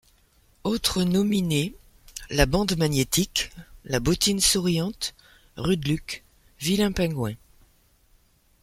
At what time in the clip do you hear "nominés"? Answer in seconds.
1.03-1.75